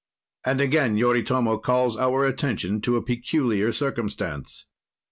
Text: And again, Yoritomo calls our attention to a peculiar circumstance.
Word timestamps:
And 0.43 0.59
again, 0.59 0.97
Yoritomo 0.97 1.59
calls 1.59 1.95
our 1.95 2.25
attention 2.25 2.81
to 2.81 2.95
a 2.95 3.03
peculiar 3.03 3.71
circumstance. 3.71 4.65